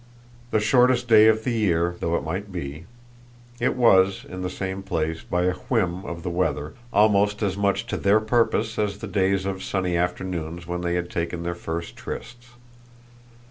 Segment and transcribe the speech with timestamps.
[0.49, 2.85] The shortest day of the year though it might be,
[3.59, 7.85] it was, in the same place, by a whim of the weather, almost as much
[7.85, 11.95] to their purpose as the days of sunny afternoons when they had taken their first
[11.95, 12.49] trysts.